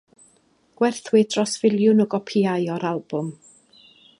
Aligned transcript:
Gwerthwyd 0.81 1.29
dros 1.35 1.53
filiwn 1.65 2.03
o 2.05 2.09
gopïau 2.15 2.67
o'r 2.77 2.89
albwm. 2.93 3.33